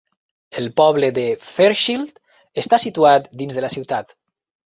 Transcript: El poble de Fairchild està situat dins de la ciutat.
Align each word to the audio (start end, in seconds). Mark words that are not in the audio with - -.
El 0.61 0.69
poble 0.79 1.09
de 1.17 1.25
Fairchild 1.49 2.17
està 2.63 2.79
situat 2.87 3.31
dins 3.43 3.59
de 3.59 3.67
la 3.67 3.73
ciutat. 3.77 4.17